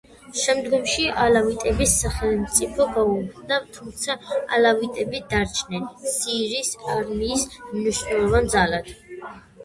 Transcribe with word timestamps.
შემდგომში 0.41 1.03
ალავიტების 1.23 1.91
სახელმწიფო 2.03 2.87
გაუქმდა, 2.95 3.59
თუმცა 3.75 4.15
ალავიტები 4.57 5.21
დარჩნენ 5.33 5.85
სირიის 6.13 6.71
არმიის 6.95 7.45
მნიშვნელოვან 7.75 8.49
ძალად. 8.55 8.91